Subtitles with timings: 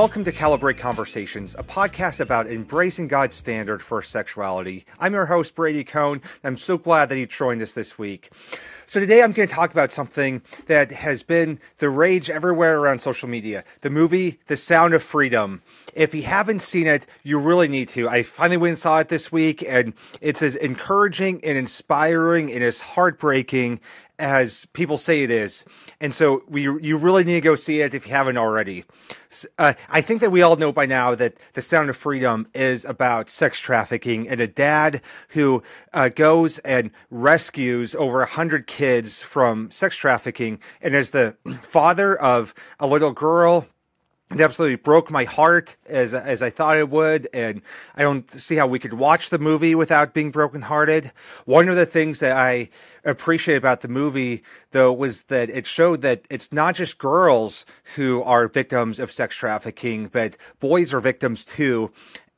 [0.00, 4.86] Welcome to Calibrate Conversations, a podcast about embracing God's standard for sexuality.
[4.98, 6.22] I'm your host, Brady Cone.
[6.42, 8.30] I'm so glad that you joined us this week.
[8.86, 13.00] So, today I'm going to talk about something that has been the rage everywhere around
[13.00, 15.60] social media the movie The Sound of Freedom.
[15.94, 18.08] If you haven't seen it, you really need to.
[18.08, 19.92] I finally went and saw it this week, and
[20.22, 23.80] it's as encouraging and inspiring and as heartbreaking
[24.20, 25.64] as people say it is.
[26.00, 28.84] And so we you really need to go see it if you haven't already.
[29.58, 32.84] Uh, I think that we all know by now that The Sound of Freedom is
[32.84, 39.22] about sex trafficking and a dad who uh, goes and rescues over a hundred kids
[39.22, 43.66] from sex trafficking and is the father of a little girl
[44.32, 47.62] it absolutely broke my heart as as I thought it would, and
[47.96, 51.10] I don't see how we could watch the movie without being brokenhearted.
[51.46, 52.70] One of the things that I
[53.04, 58.22] appreciate about the movie, though, was that it showed that it's not just girls who
[58.22, 61.90] are victims of sex trafficking, but boys are victims too.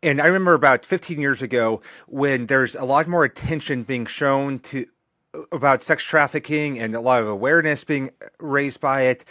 [0.03, 4.61] And I remember about 15 years ago when there's a lot more attention being shown
[4.61, 4.87] to
[5.51, 9.25] about sex trafficking and a lot of awareness being raised by it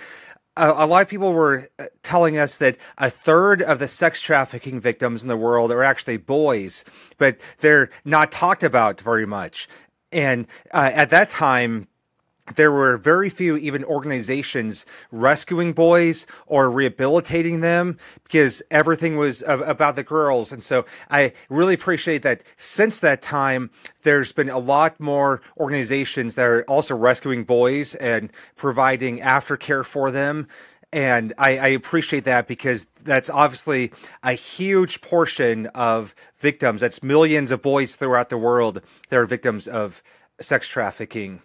[0.57, 4.19] a, a, lot of people were uh, telling us that a third of the sex
[4.19, 6.83] trafficking victims in the world are actually boys,
[7.17, 9.67] but they're not talked about very much.
[10.11, 11.87] And uh, at that time,
[12.55, 19.95] there were very few even organizations rescuing boys or rehabilitating them because everything was about
[19.95, 20.51] the girls.
[20.51, 23.71] And so I really appreciate that since that time,
[24.03, 30.11] there's been a lot more organizations that are also rescuing boys and providing aftercare for
[30.11, 30.47] them.
[30.93, 33.93] And I, I appreciate that because that's obviously
[34.23, 36.81] a huge portion of victims.
[36.81, 40.03] That's millions of boys throughout the world that are victims of
[40.41, 41.41] sex trafficking.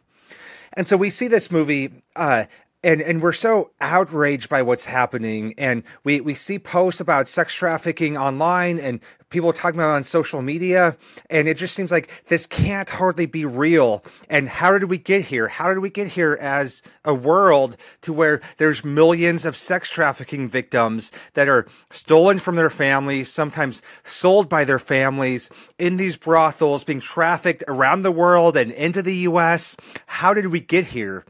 [0.77, 2.45] And so we see this movie, uh,
[2.87, 7.53] and and we're so outraged by what's happening, and we we see posts about sex
[7.53, 10.97] trafficking online, and people talking about on social media,
[11.29, 14.05] and it just seems like this can't hardly be real.
[14.31, 15.49] And how did we get here?
[15.49, 20.49] How did we get here as a world to where there's millions of sex trafficking
[20.49, 26.85] victims that are stolen from their families, sometimes sold by their families in these brothels,
[26.85, 29.77] being trafficked around the world and into the U.S.
[30.07, 31.25] How did we get here?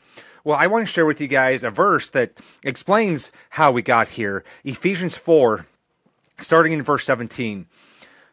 [0.46, 4.06] Well, I want to share with you guys a verse that explains how we got
[4.06, 4.44] here.
[4.62, 5.66] Ephesians 4,
[6.38, 7.66] starting in verse 17.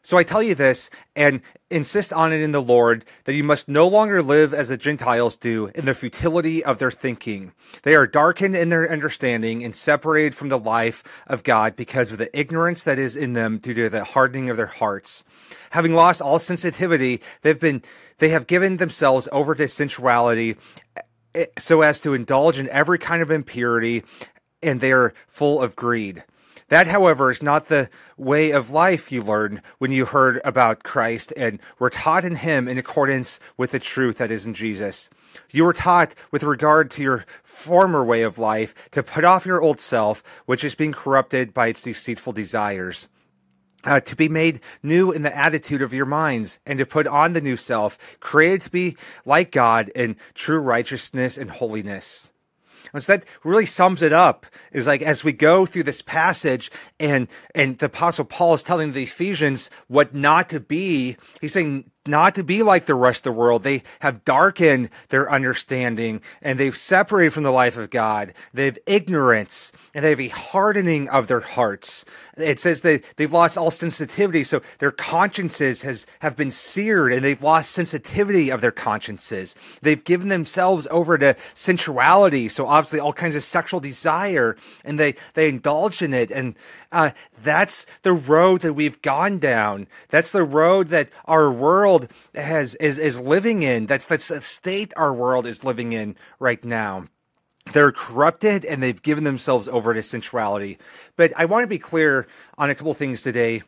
[0.04, 1.42] So I tell you this and
[1.72, 5.36] insist on it in the Lord that you must no longer live as the Gentiles
[5.36, 7.52] do in the futility of their thinking.
[7.82, 12.20] They are darkened in their understanding and separated from the life of God because of
[12.20, 15.26] the ignorance that is in them due to the hardening of their hearts.
[15.72, 17.82] Having lost all sensitivity, they've been
[18.20, 20.58] they have given themselves over to sensuality
[21.36, 24.04] Eh, so as to indulge in every kind of impurity,
[24.62, 26.24] and they are full of greed.
[26.70, 31.34] That, however, is not the way of life you learned when you heard about Christ
[31.36, 35.10] and were taught in Him in accordance with the truth that is in Jesus.
[35.52, 39.62] You were taught with regard to your former way of life to put off your
[39.62, 43.08] old self, which is being corrupted by its deceitful desires
[43.86, 47.34] uh, to be made new in the attitude of your minds and to put on
[47.34, 52.32] the new self, created to be like God in true righteousness and holiness.
[52.94, 56.70] And so that really sums it up is like as we go through this passage
[57.00, 61.90] and and the apostle Paul is telling the Ephesians what not to be, he's saying
[62.06, 63.64] not to be like the rest of the world.
[63.64, 68.34] They have darkened their understanding and they've separated from the life of God.
[68.54, 72.04] They have ignorance and they have a hardening of their hearts.
[72.36, 74.44] It says that they've lost all sensitivity.
[74.44, 79.56] So their consciences has, have been seared and they've lost sensitivity of their consciences.
[79.82, 82.50] They've given themselves over to sensuality.
[82.50, 86.32] So obviously all kinds of sexual desire and they, they indulge in it.
[86.32, 86.56] And,
[86.92, 87.12] uh,
[87.42, 89.88] that's the road that we've gone down.
[90.10, 91.93] That's the road that our world
[92.36, 93.86] has is is living in.
[93.86, 97.06] That's that's the state our world is living in right now.
[97.72, 100.78] They're corrupted and they've given themselves over to sensuality.
[101.16, 103.64] But I want to be clear on a couple things today.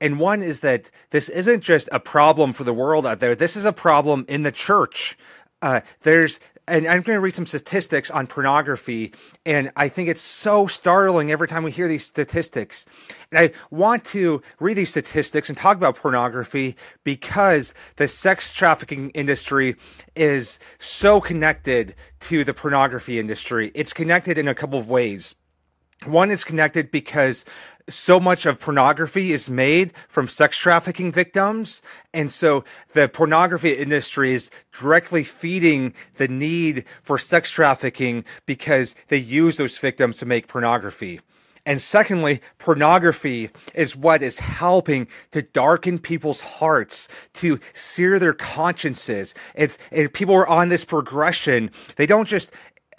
[0.00, 3.34] And one is that this isn't just a problem for the world out there.
[3.34, 5.18] This is a problem in the church.
[5.62, 9.12] Uh, there's and I'm going to read some statistics on pornography,
[9.44, 12.86] and I think it's so startling every time we hear these statistics.
[13.30, 19.10] And I want to read these statistics and talk about pornography because the sex trafficking
[19.10, 19.76] industry
[20.14, 23.72] is so connected to the pornography industry.
[23.74, 25.34] It's connected in a couple of ways.
[26.06, 27.44] One is connected because
[27.90, 31.82] so much of pornography is made from sex trafficking victims.
[32.14, 32.64] And so
[32.94, 39.78] the pornography industry is directly feeding the need for sex trafficking because they use those
[39.78, 41.20] victims to make pornography.
[41.66, 49.34] And secondly, pornography is what is helping to darken people's hearts, to sear their consciences.
[49.54, 52.52] If, if people are on this progression, they don't just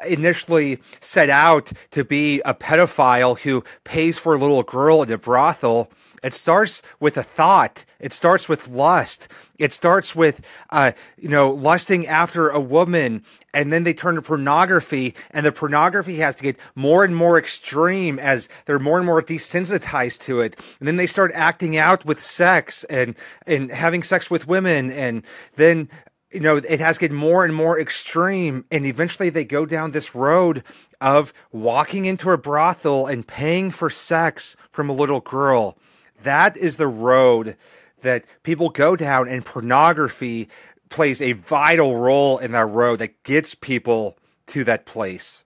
[0.08, 5.18] initially set out to be a pedophile who pays for a little girl in a
[5.18, 5.92] brothel.
[6.24, 7.84] It starts with a thought.
[8.00, 9.28] It starts with lust.
[9.58, 14.22] It starts with, uh, you know, lusting after a woman, and then they turn to
[14.22, 19.06] pornography, and the pornography has to get more and more extreme as they're more and
[19.06, 23.16] more desensitized to it, and then they start acting out with sex and
[23.46, 25.24] and having sex with women, and
[25.56, 25.90] then
[26.32, 30.16] you know, it has get more and more extreme, and eventually they go down this
[30.16, 30.64] road
[31.00, 35.78] of walking into a brothel and paying for sex from a little girl.
[36.24, 37.58] That is the road
[38.02, 40.50] that people go down, and pornography
[40.90, 44.18] plays a vital role in that road that gets people
[44.48, 45.46] to that place.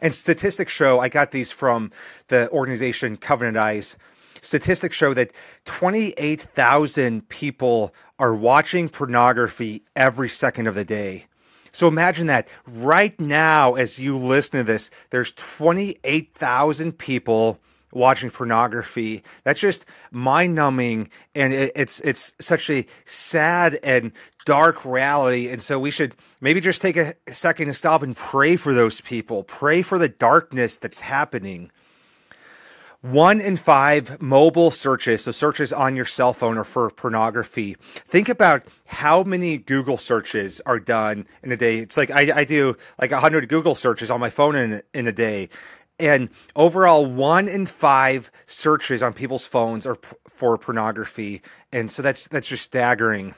[0.00, 1.90] And statistics show, I got these from
[2.28, 3.96] the organization Covenant Eyes
[4.42, 5.32] statistics show that
[5.64, 11.26] 28,000 people are watching pornography every second of the day.
[11.72, 17.58] So imagine that right now, as you listen to this, there's 28,000 people
[17.92, 19.22] watching pornography.
[19.44, 21.08] That's just mind numbing.
[21.34, 24.12] And it, it's, it's such a sad and
[24.44, 25.48] dark reality.
[25.48, 29.00] And so we should maybe just take a second to stop and pray for those
[29.00, 31.70] people, pray for the darkness that's happening.
[33.02, 37.74] One in five mobile searches, so searches on your cell phone are for pornography.
[37.80, 41.78] Think about how many Google searches are done in a day.
[41.78, 45.12] It's like I, I do like 100 Google searches on my phone in, in a
[45.12, 45.48] day.
[45.98, 51.42] And overall, one in five searches on people's phones are p- for pornography.
[51.72, 53.34] And so that's that's just staggering.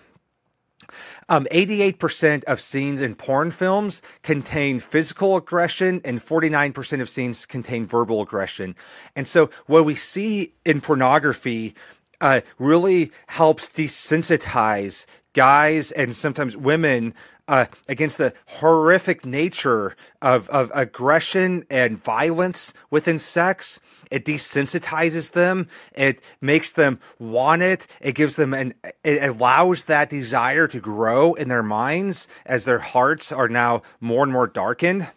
[1.28, 7.86] Um, 88% of scenes in porn films contain physical aggression, and 49% of scenes contain
[7.86, 8.74] verbal aggression.
[9.16, 11.74] And so, what we see in pornography
[12.20, 17.14] uh, really helps desensitize guys and sometimes women
[17.48, 23.80] uh, against the horrific nature of, of aggression and violence within sex.
[24.14, 25.66] It desensitizes them.
[25.92, 27.88] It makes them want it.
[28.00, 28.72] It gives them an,
[29.02, 34.22] it allows that desire to grow in their minds as their hearts are now more
[34.22, 35.10] and more darkened.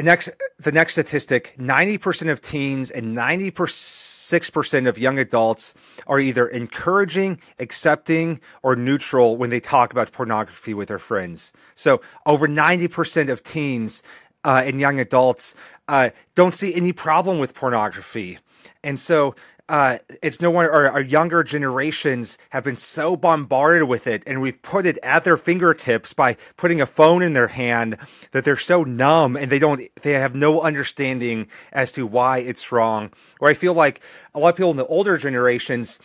[0.00, 5.74] Next, the next statistic 90% of teens and 96% of young adults
[6.06, 11.52] are either encouraging, accepting, or neutral when they talk about pornography with their friends.
[11.74, 14.02] So, over 90% of teens
[14.44, 15.54] uh, and young adults
[15.88, 18.38] uh, don't see any problem with pornography.
[18.84, 19.34] And so
[19.68, 24.42] uh, it's no wonder our, our, younger generations have been so bombarded with it, and
[24.42, 27.96] we've put it at their fingertips by putting a phone in their hand
[28.32, 32.72] that they're so numb and they don't, they have no understanding as to why it's
[32.72, 33.12] wrong.
[33.40, 34.02] Or I feel like
[34.34, 35.98] a lot of people in the older generations,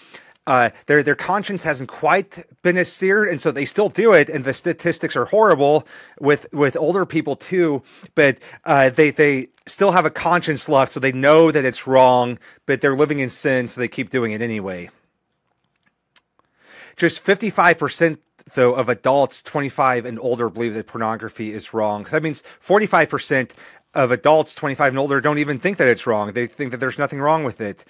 [0.47, 4.29] uh, their their conscience hasn't quite been as seared, and so they still do it.
[4.29, 5.85] And the statistics are horrible
[6.19, 7.83] with with older people too.
[8.15, 12.39] But uh, they they still have a conscience left, so they know that it's wrong,
[12.65, 14.89] but they're living in sin, so they keep doing it anyway.
[16.95, 18.21] Just fifty five percent
[18.53, 22.07] though of adults 25 and older believe that pornography is wrong.
[22.11, 23.51] That means 45%
[23.93, 26.31] of adults 25 and older don't even think that it's wrong.
[26.31, 27.83] They think that there's nothing wrong with it.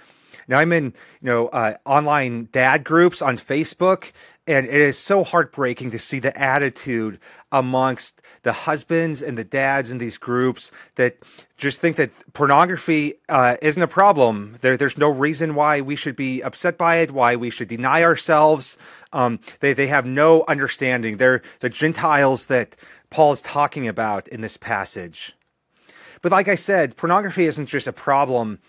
[0.47, 4.11] Now I'm in, you know, uh, online dad groups on Facebook,
[4.47, 7.19] and it is so heartbreaking to see the attitude
[7.51, 11.17] amongst the husbands and the dads in these groups that
[11.57, 14.55] just think that pornography uh, isn't a problem.
[14.61, 18.03] There, there's no reason why we should be upset by it, why we should deny
[18.03, 18.77] ourselves.
[19.11, 21.17] Um, they, they have no understanding.
[21.17, 22.75] They're the Gentiles that
[23.09, 25.33] Paul is talking about in this passage.
[26.21, 28.59] But like I said, pornography isn't just a problem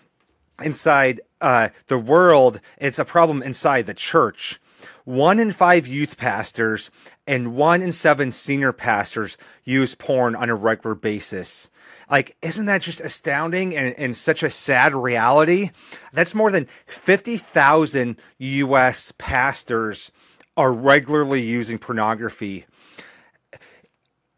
[0.61, 4.59] inside uh, the world, it's a problem inside the church.
[5.05, 6.91] One in five youth pastors
[7.27, 11.69] and one in seven senior pastors use porn on a regular basis.
[12.09, 15.71] Like, isn't that just astounding and, and such a sad reality?
[16.13, 19.13] That's more than 50,000 U.S.
[19.17, 20.11] pastors
[20.57, 22.65] are regularly using pornography.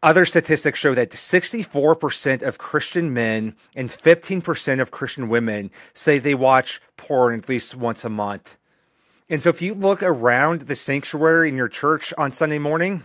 [0.02, 6.34] Other statistics show that 64% of Christian men and 15% of Christian women say they
[6.34, 8.56] watch porn at least once a month.
[9.30, 13.04] And so if you look around the sanctuary in your church on Sunday morning,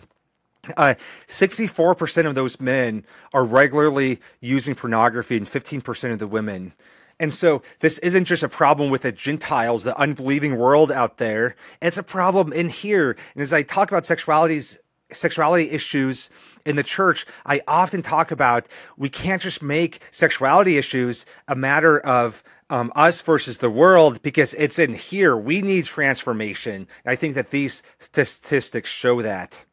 [0.76, 0.96] Uh,
[1.28, 6.74] 64% of those men are regularly using pornography, and 15% of the women.
[7.22, 11.56] And so this isn't just a problem with the Gentiles, the unbelieving world out there.
[11.82, 13.16] It's a problem in here.
[13.34, 14.78] And as I talk about sexualities,
[15.12, 16.30] sexuality issues
[16.66, 22.00] in the church, I often talk about we can't just make sexuality issues a matter
[22.00, 25.38] of um, us versus the world because it's in here.
[25.38, 26.88] We need transformation.
[27.06, 29.66] I think that these statistics show that.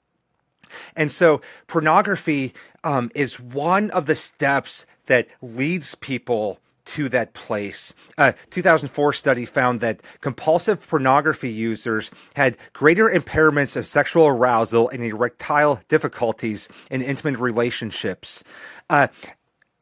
[0.96, 7.94] And so pornography um, is one of the steps that leads people to that place.
[8.18, 15.02] A 2004 study found that compulsive pornography users had greater impairments of sexual arousal and
[15.02, 18.44] erectile difficulties in intimate relationships.
[18.90, 19.08] Uh,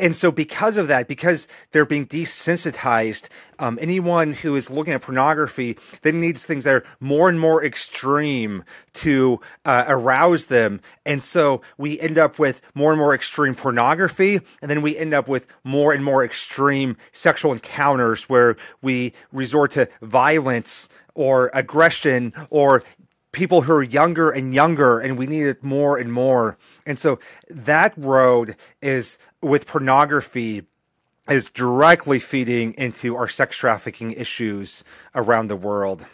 [0.02, 3.28] and so because of that because they're being desensitized
[3.61, 7.64] um, anyone who is looking at pornography then needs things that are more and more
[7.64, 10.80] extreme to uh, arouse them.
[11.06, 15.14] And so we end up with more and more extreme pornography and then we end
[15.14, 22.32] up with more and more extreme sexual encounters where we resort to violence or aggression
[22.50, 22.82] or
[23.33, 26.59] people who are younger and younger and we need it more and more.
[26.87, 30.65] And so that road is with pornography
[31.29, 34.85] is directly feeding into our sex trafficking issues
[35.15, 36.07] around the world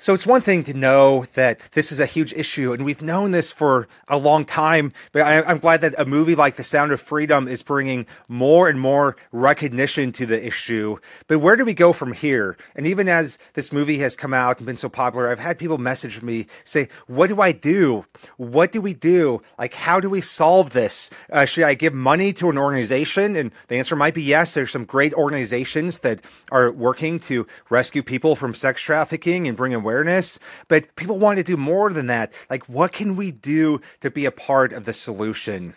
[0.00, 3.32] so it's one thing to know that this is a huge issue, and we've known
[3.32, 4.92] this for a long time.
[5.10, 8.68] But I, am glad that a movie like The Sound of Freedom is bringing more
[8.68, 10.98] and more recognition to the issue.
[11.26, 12.56] But where do we go from here?
[12.76, 15.78] And even as this movie has come out and been so popular, I've had people
[15.78, 18.06] message me say, "What do I do?
[18.36, 19.42] What do we do?
[19.58, 21.10] Like, how do we solve this?
[21.32, 24.54] Uh, should I give money to an organization?" And the answer might be yes.
[24.54, 26.20] There's some great organizations that
[26.52, 31.38] are working to rescue people from sex trafficking and bring awareness awareness, but people want
[31.38, 32.32] to do more than that.
[32.50, 35.74] Like, what can we do to be a part of the solution?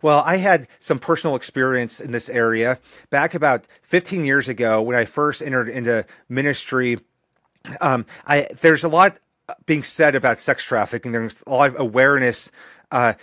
[0.00, 2.78] Well, I had some personal experience in this area
[3.10, 6.98] back about 15 years ago when I first entered into ministry.
[7.80, 9.18] Um, I there's a lot
[9.66, 11.12] being said about sex trafficking.
[11.12, 12.50] There's a lot of awareness
[12.90, 13.14] uh,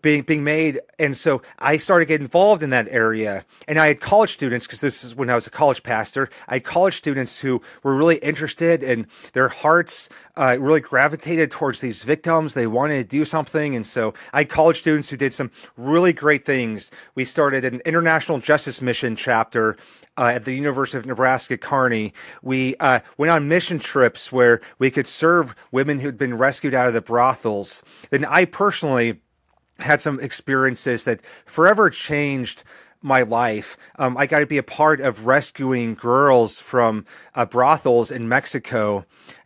[0.00, 0.80] being being made.
[0.98, 3.44] And so i started getting involved in that area.
[3.68, 6.54] And i had college students because this is when i was a college pastor i
[6.54, 12.04] had college students who were really interested and their hearts uh, really gravitated towards these
[12.04, 12.54] victims.
[12.54, 13.76] They wanted to do something.
[13.76, 16.90] And so i had college students who did some really great things.
[17.14, 19.76] We started an international justice mission chapter
[20.16, 22.12] uh, at the University of Nebraska Kearney.
[22.42, 26.88] We uh, went on mission trips where we could serve women who'd been rescued out
[26.88, 27.82] of the brothels.
[28.10, 29.20] Then I personally
[29.82, 32.64] had some experiences that forever changed
[33.02, 33.76] my life.
[33.98, 39.04] Um, I got to be a part of rescuing girls from uh, brothels in Mexico.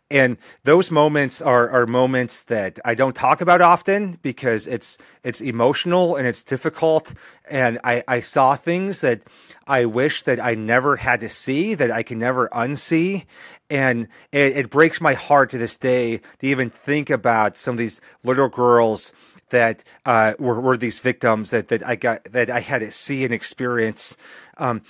[0.09, 5.41] And those moments are, are moments that I don't talk about often because it's it's
[5.41, 7.13] emotional and it's difficult.
[7.49, 9.23] And I, I saw things that
[9.67, 13.25] I wish that I never had to see, that I can never unsee.
[13.69, 17.79] And it, it breaks my heart to this day to even think about some of
[17.79, 19.11] these little girls
[19.49, 23.23] that uh, were, were these victims that, that I got that I had to see
[23.23, 24.17] and experience.
[24.57, 24.81] Um,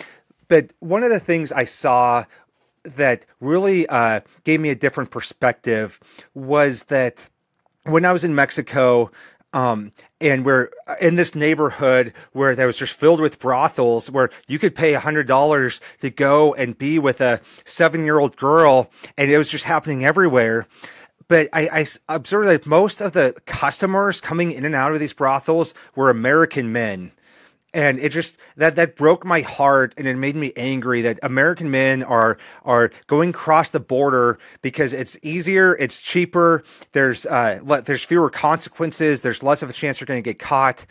[0.47, 2.25] but one of the things I saw
[2.83, 5.99] that really uh, gave me a different perspective
[6.33, 7.29] was that
[7.83, 9.11] when I was in Mexico,
[9.53, 14.59] um, and we're in this neighborhood where that was just filled with brothels where you
[14.59, 18.91] could pay a hundred dollars to go and be with a seven year old girl
[19.17, 20.67] and it was just happening everywhere
[21.27, 25.13] but I, I observed that most of the customers coming in and out of these
[25.13, 27.12] brothels were American men.
[27.74, 31.69] And it just that that broke my heart, and it made me angry that American
[31.69, 36.63] men are are going across the border because it's easier, it's cheaper.
[36.93, 39.22] There's uh, le- there's fewer consequences.
[39.22, 40.86] There's less of a chance you're going to get caught.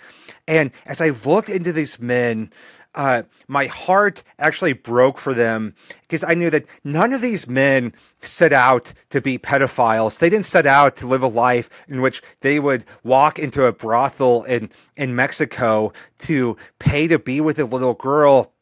[0.47, 2.53] And as I looked into these men,
[2.97, 7.93] uh, my heart actually broke for them because I knew that none of these men
[8.23, 10.19] set out to be pedophiles.
[10.19, 13.73] They didn't set out to live a life in which they would walk into a
[13.73, 18.53] brothel in, in Mexico to pay to be with a little girl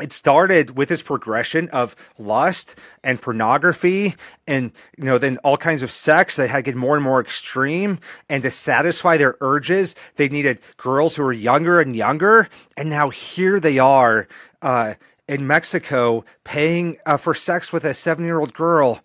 [0.00, 4.14] it started with this progression of lust and pornography
[4.46, 7.20] and you know then all kinds of sex that had to get more and more
[7.20, 8.00] extreme.
[8.28, 12.48] And to satisfy their urges they needed girls who were younger and younger.
[12.76, 14.26] And now here they are
[14.62, 14.94] uh,
[15.28, 19.00] in mexico paying uh, for sex with a seven year old girl.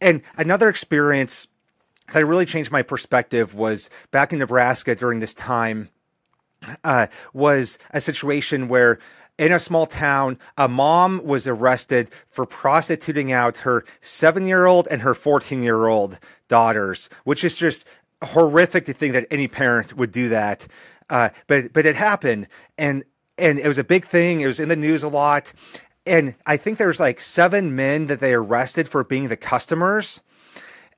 [0.00, 1.48] And another experience
[2.12, 5.88] that really changed my perspective was back in nebraska during this time
[6.84, 8.98] uh, was a situation where
[9.42, 14.86] in a small town, a mom was arrested for prostituting out her seven year old
[14.88, 17.84] and her 14 year old daughters, which is just
[18.22, 20.68] horrific to think that any parent would do that.
[21.10, 22.46] Uh, but but it happened,
[22.78, 23.02] and
[23.36, 24.42] and it was a big thing.
[24.42, 25.52] It was in the news a lot,
[26.06, 30.22] and I think there's like seven men that they arrested for being the customers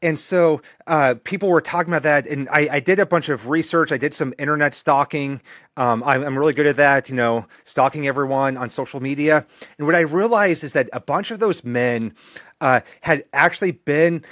[0.04, 3.48] and so uh, people were talking about that, and I, I, did a bunch of
[3.48, 3.90] research.
[3.90, 5.40] I did some internet stalking.
[5.78, 9.46] Um, I'm, I'm, really good at that, you know, stalking everyone on social media.
[9.78, 12.14] And what I realized is that a bunch of those men
[12.60, 14.22] uh, had actually been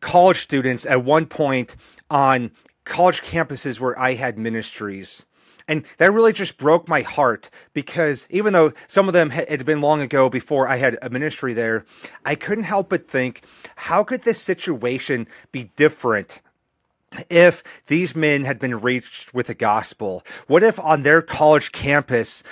[0.00, 1.76] college students at one point
[2.10, 2.50] on
[2.84, 5.26] college campuses where I had ministries.
[5.70, 9.80] And that really just broke my heart because even though some of them had been
[9.80, 11.84] long ago before I had a ministry there,
[12.24, 13.44] I couldn't help but think,
[13.76, 16.40] how could this situation be different
[17.28, 20.24] if these men had been reached with the gospel?
[20.48, 22.42] What if on their college campus,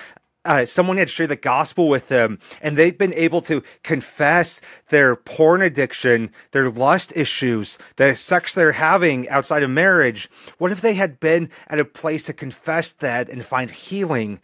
[0.44, 5.16] uh, someone had shared the gospel with them and they've been able to confess their
[5.16, 10.30] porn addiction, their lust issues, the sex they're having outside of marriage.
[10.58, 14.40] What if they had been at a place to confess that and find healing?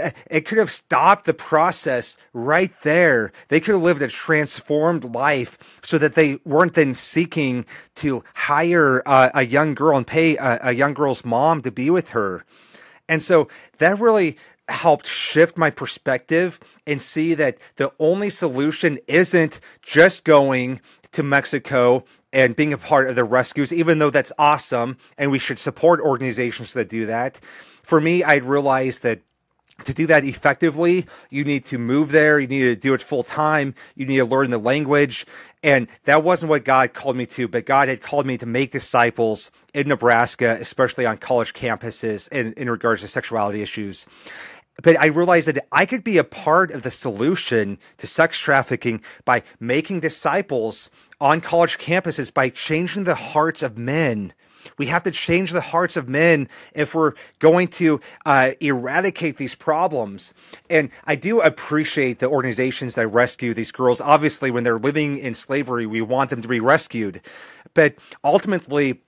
[0.00, 3.30] Uh, it could have stopped the process right there.
[3.48, 9.02] They could have lived a transformed life so that they weren't then seeking to hire
[9.04, 12.44] a young girl and pay a, a young girl's mom to be with her.
[13.08, 19.60] And so that really helped shift my perspective and see that the only solution isn't
[19.82, 20.80] just going
[21.12, 25.38] to Mexico and being a part of the rescues, even though that's awesome and we
[25.38, 27.38] should support organizations that do that.
[27.82, 29.20] For me, I realized that
[29.86, 32.38] to do that effectively, you need to move there.
[32.38, 33.74] You need to do it full time.
[33.94, 35.26] You need to learn the language.
[35.62, 38.72] And that wasn't what God called me to, but God had called me to make
[38.72, 44.06] disciples in Nebraska, especially on college campuses in, in regards to sexuality issues.
[44.82, 49.02] But I realized that I could be a part of the solution to sex trafficking
[49.24, 54.32] by making disciples on college campuses by changing the hearts of men
[54.78, 59.54] we have to change the hearts of men if we're going to uh, eradicate these
[59.54, 60.34] problems.
[60.70, 64.00] And I do appreciate the organizations that rescue these girls.
[64.00, 67.20] Obviously, when they're living in slavery, we want them to be rescued.
[67.74, 69.02] But ultimately,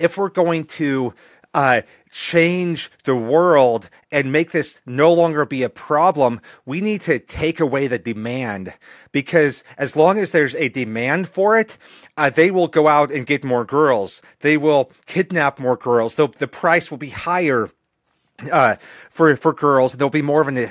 [0.00, 1.14] if we're going to
[1.54, 7.18] uh, change the world and make this no longer be a problem, we need to
[7.18, 8.72] take away the demand.
[9.12, 11.76] Because as long as there's a demand for it,
[12.16, 14.22] uh, they will go out and get more girls.
[14.40, 16.14] They will kidnap more girls.
[16.14, 17.70] The price will be higher
[18.50, 18.76] uh,
[19.10, 19.94] for for girls.
[19.94, 20.68] There'll be more of an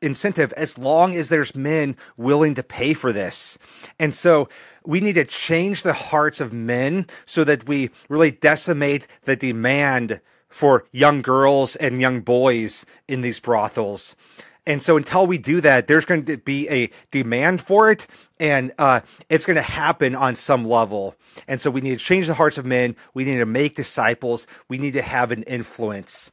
[0.00, 3.58] incentive as long as there's men willing to pay for this.
[3.98, 4.48] And so
[4.84, 10.20] we need to change the hearts of men so that we really decimate the demand
[10.48, 14.16] for young girls and young boys in these brothels.
[14.64, 18.06] And so until we do that, there's going to be a demand for it,
[18.38, 21.16] and uh, it's going to happen on some level.
[21.48, 22.94] And so we need to change the hearts of men.
[23.12, 24.46] We need to make disciples.
[24.68, 26.30] We need to have an influence.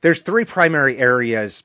[0.00, 1.64] There's three primary areas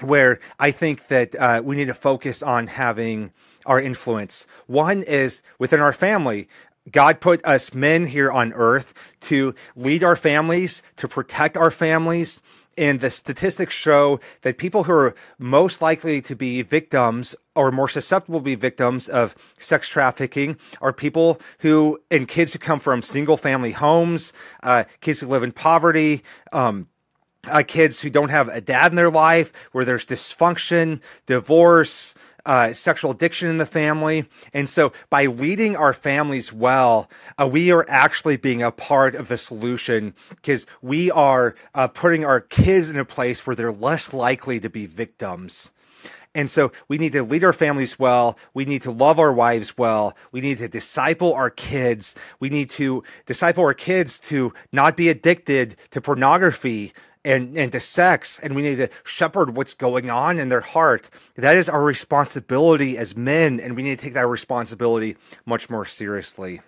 [0.00, 3.30] where I think that uh, we need to focus on having
[3.66, 4.46] our influence.
[4.66, 6.48] One is within our family.
[6.90, 12.42] God put us men here on earth to lead our families, to protect our families.
[12.76, 17.88] And the statistics show that people who are most likely to be victims or more
[17.88, 23.00] susceptible to be victims of sex trafficking are people who, and kids who come from
[23.00, 26.88] single family homes, uh, kids who live in poverty, um,
[27.46, 32.14] uh, kids who don't have a dad in their life, where there's dysfunction, divorce,
[32.46, 34.28] uh, sexual addiction in the family.
[34.52, 39.28] And so by leading our families well, uh, we are actually being a part of
[39.28, 44.12] the solution because we are uh, putting our kids in a place where they're less
[44.12, 45.72] likely to be victims.
[46.34, 48.36] And so we need to lead our families well.
[48.54, 50.16] We need to love our wives well.
[50.32, 52.16] We need to disciple our kids.
[52.40, 56.92] We need to disciple our kids to not be addicted to pornography
[57.24, 61.08] and, and to sex, and we need to shepherd what's going on in their heart.
[61.36, 65.86] That is our responsibility as men, and we need to take that responsibility much more
[65.86, 66.60] seriously.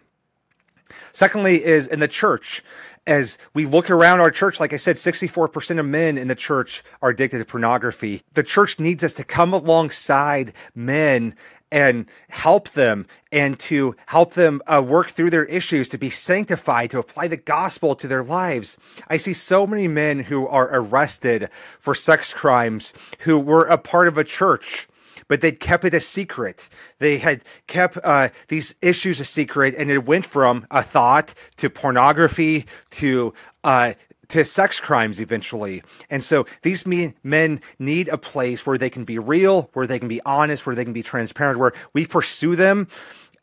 [1.12, 2.62] Secondly, is in the church.
[3.06, 6.82] As we look around our church, like I said, 64% of men in the church
[7.00, 8.22] are addicted to pornography.
[8.32, 11.36] The church needs us to come alongside men
[11.70, 16.90] and help them and to help them uh, work through their issues, to be sanctified,
[16.90, 18.78] to apply the gospel to their lives.
[19.08, 21.48] I see so many men who are arrested
[21.78, 24.88] for sex crimes who were a part of a church
[25.28, 26.68] but they'd kept it a secret.
[26.98, 31.70] They had kept uh, these issues a secret, and it went from a thought to
[31.70, 33.94] pornography to uh,
[34.28, 35.82] to sex crimes eventually.
[36.10, 40.08] And so these men need a place where they can be real, where they can
[40.08, 42.88] be honest, where they can be transparent, where we pursue them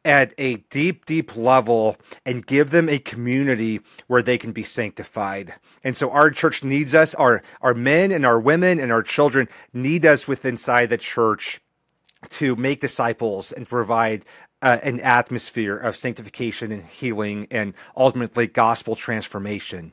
[0.06, 5.54] at a deep, deep level and give them a community where they can be sanctified.
[5.84, 9.48] And so our church needs us, our, our men and our women and our children
[9.74, 11.62] need us within inside the church
[12.30, 14.24] to make disciples and provide
[14.62, 19.91] uh, an atmosphere of sanctification and healing and ultimately gospel transformation.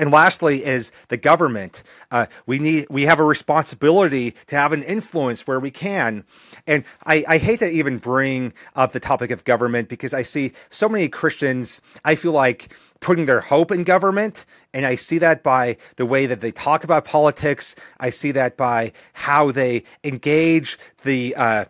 [0.00, 1.82] And lastly, is the government.
[2.10, 6.24] Uh, we need we have a responsibility to have an influence where we can.
[6.66, 10.52] And I, I hate to even bring up the topic of government because I see
[10.70, 11.82] so many Christians.
[12.02, 14.46] I feel like putting their hope in government.
[14.72, 17.76] And I see that by the way that they talk about politics.
[17.98, 21.64] I see that by how they engage the, uh,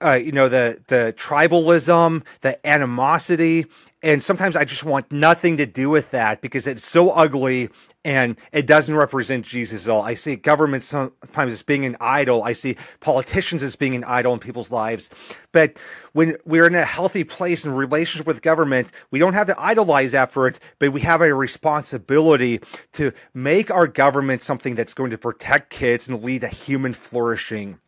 [0.00, 3.66] uh, you know, the the tribalism, the animosity,
[4.02, 7.70] and sometimes I just want nothing to do with that because it's so ugly
[8.04, 10.02] and it doesn't represent Jesus at all.
[10.02, 12.42] I see government sometimes as being an idol.
[12.42, 15.08] I see politicians as being an idol in people's lives.
[15.52, 15.78] But
[16.12, 20.14] when we're in a healthy place in relationship with government, we don't have to idolize
[20.14, 22.60] effort, but we have a responsibility
[22.94, 27.78] to make our government something that's going to protect kids and lead to human flourishing.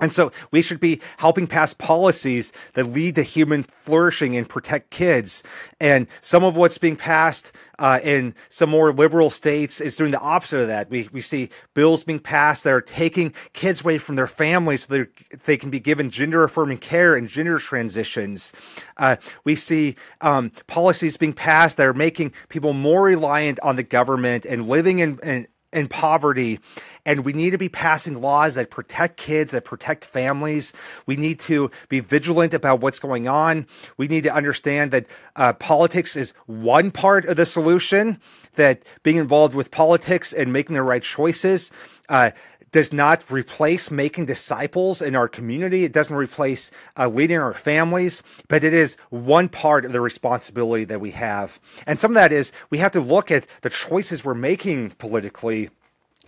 [0.00, 4.90] And so we should be helping pass policies that lead to human flourishing and protect
[4.90, 5.42] kids.
[5.80, 10.20] And some of what's being passed uh, in some more liberal states is doing the
[10.20, 10.90] opposite of that.
[10.90, 15.06] We, we see bills being passed that are taking kids away from their families so
[15.44, 18.52] they can be given gender affirming care and gender transitions.
[18.96, 23.82] Uh, we see um, policies being passed that are making people more reliant on the
[23.82, 26.60] government and living in, in in poverty.
[27.04, 30.72] And we need to be passing laws that protect kids, that protect families.
[31.06, 33.66] We need to be vigilant about what's going on.
[33.96, 38.20] We need to understand that uh, politics is one part of the solution,
[38.54, 41.70] that being involved with politics and making the right choices
[42.08, 42.30] uh,
[42.72, 45.84] does not replace making disciples in our community.
[45.84, 50.84] It doesn't replace uh, leading our families, but it is one part of the responsibility
[50.84, 51.58] that we have.
[51.86, 55.70] And some of that is we have to look at the choices we're making politically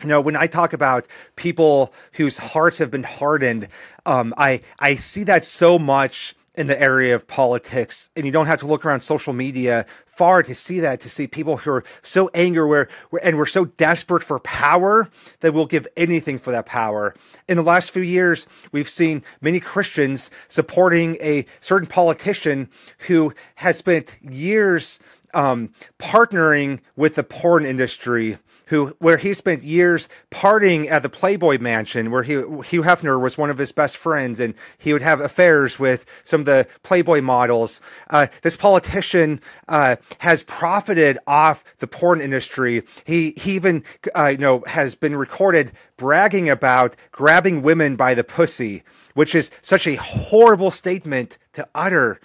[0.03, 3.68] you know, when I talk about people whose hearts have been hardened,
[4.07, 8.44] um, I I see that so much in the area of politics, and you don't
[8.44, 11.85] have to look around social media far to see that, to see people who are
[12.03, 12.87] so angry where,
[13.23, 15.09] and we're so desperate for power
[15.40, 17.14] that we'll give anything for that power.
[17.49, 22.68] In the last few years, we've seen many Christians supporting a certain politician
[23.07, 25.01] who has spent years
[25.33, 28.37] um, partnering with the porn industry
[28.70, 33.37] who where he spent years partying at the Playboy Mansion, where he, Hugh Hefner was
[33.37, 37.20] one of his best friends, and he would have affairs with some of the Playboy
[37.20, 37.80] models.
[38.09, 42.85] Uh, this politician uh, has profited off the porn industry.
[43.04, 43.83] He he even
[44.16, 49.50] uh, you know has been recorded bragging about grabbing women by the pussy, which is
[49.62, 52.20] such a horrible statement to utter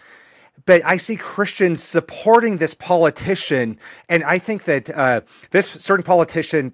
[0.65, 6.73] but I see Christians supporting this politician, and I think that uh, this certain politician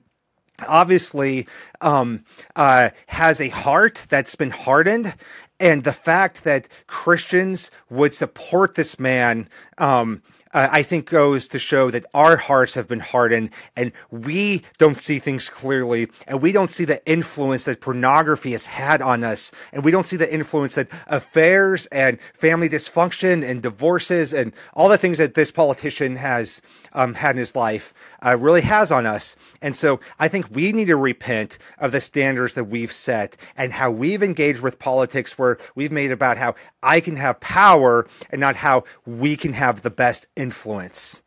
[0.68, 1.48] obviously
[1.82, 2.24] um,
[2.56, 5.16] uh, has a heart that's been hardened.
[5.60, 11.60] And the fact that Christians would support this man um, uh, I think goes to
[11.60, 16.52] show that our hearts have been hardened and we don't see things clearly and we
[16.52, 20.32] don't see the influence that pornography has had on us and we don't see the
[20.32, 26.16] influence that affairs and family dysfunction and divorces and all the things that this politician
[26.16, 26.62] has
[26.94, 27.94] um, had in his life
[28.26, 29.36] uh, really has on us.
[29.62, 33.72] And so I think we need to repent of the standards that we've set and
[33.72, 38.40] how we've engaged with politics where we've made about how I can have power and
[38.40, 41.22] not how we can have the best influence.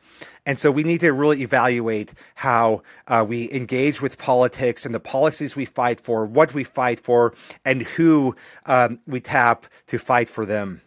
[0.47, 5.01] And so we need to really evaluate how uh, we engage with politics and the
[5.01, 10.29] policies we fight for, what we fight for, and who um, we tap to fight
[10.29, 10.83] for them.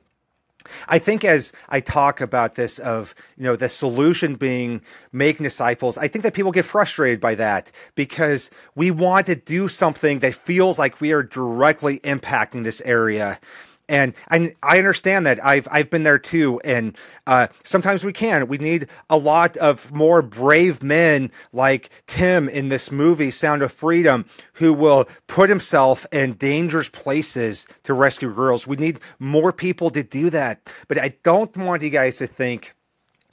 [0.88, 5.98] I think as I talk about this of, you know, the solution being making disciples,
[5.98, 10.36] I think that people get frustrated by that because we want to do something that
[10.36, 13.40] feels like we are directly impacting this area
[13.90, 18.48] and I, I understand that I've I've been there too, and uh, sometimes we can.
[18.48, 23.72] We need a lot of more brave men like Tim in this movie, Sound of
[23.72, 28.68] Freedom, who will put himself in dangerous places to rescue girls.
[28.68, 32.74] We need more people to do that, but I don't want you guys to think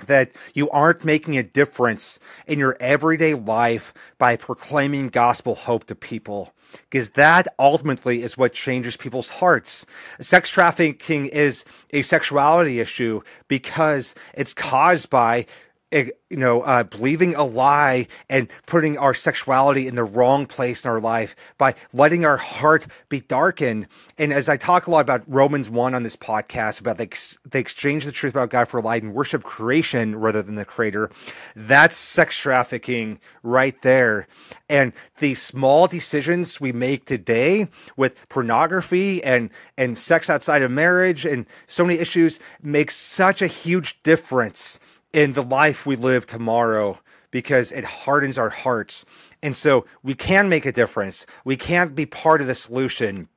[0.06, 5.94] that you aren't making a difference in your everyday life by proclaiming gospel hope to
[5.94, 6.53] people
[6.90, 9.86] because that ultimately is what changes people's hearts.
[10.20, 15.46] Sex trafficking is a sexuality issue because it's caused by
[15.94, 20.90] you know, uh, believing a lie and putting our sexuality in the wrong place in
[20.90, 23.86] our life by letting our heart be darkened.
[24.18, 27.08] And as I talk a lot about Romans 1 on this podcast, about they,
[27.48, 31.10] they exchange the truth about God for lie and worship creation rather than the creator,
[31.54, 34.26] that's sex trafficking right there.
[34.68, 41.24] And the small decisions we make today with pornography and, and sex outside of marriage
[41.24, 44.80] and so many issues make such a huge difference
[45.14, 46.98] in the life we live tomorrow
[47.30, 49.06] because it hardens our hearts.
[49.42, 51.24] And so we can make a difference.
[51.44, 53.28] We can't be part of the solution.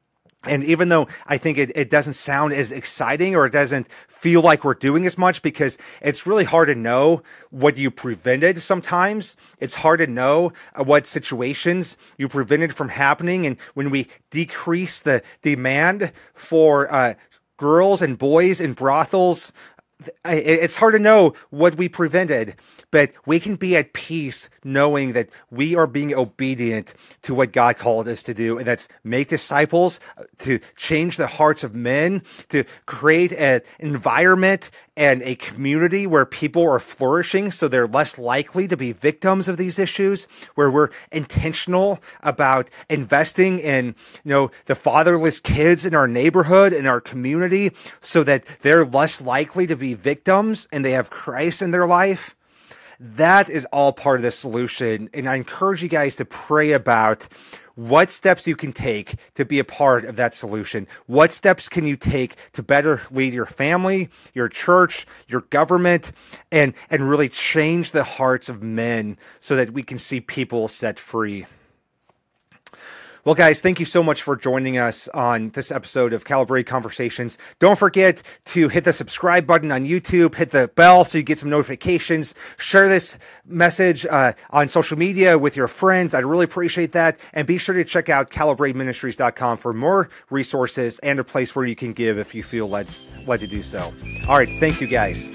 [0.44, 4.42] And even though I think it, it doesn't sound as exciting or it doesn't feel
[4.42, 9.38] like we're doing as much because it's really hard to know what you prevented sometimes.
[9.60, 13.46] It's hard to know uh, what situations you prevented from happening.
[13.46, 17.16] And when we decrease the demand for uh,
[17.58, 19.52] girls and boys in brothels,
[20.26, 22.56] it's hard to know what we prevented,
[22.92, 27.78] but we can be at peace knowing that we are being obedient to what God
[27.78, 32.22] called us to do, and that's make disciples, uh, to change the hearts of men,
[32.50, 38.68] to create an environment and a community where people are flourishing so they're less likely
[38.68, 43.88] to be victims of these issues, where we're intentional about investing in,
[44.24, 49.22] you know, the fatherless kids in our neighborhood, in our community, so that they're less
[49.22, 52.36] likely to be victims and they have Christ in their life
[53.00, 55.10] that is all part of the solution.
[55.13, 57.28] And I encourage you guys to pray about
[57.76, 60.88] what steps you can take to be a part of that solution.
[61.06, 66.12] What steps can you take to better lead your family, your church, your government,
[66.52, 70.97] and, and really change the hearts of men so that we can see people set
[70.97, 71.45] free.
[73.28, 77.38] Well, guys, thank you so much for joining us on this episode of Calibrate Conversations.
[77.60, 81.38] Don't forget to hit the subscribe button on YouTube, hit the bell so you get
[81.38, 86.13] some notifications, share this message uh, on social media with your friends.
[86.13, 87.20] I'd really appreciate that.
[87.34, 91.76] And be sure to check out calibrateministries.com for more resources and a place where you
[91.76, 92.90] can give if you feel led,
[93.26, 93.94] led to do so.
[94.30, 94.58] All right.
[94.62, 95.28] Thank you, guys.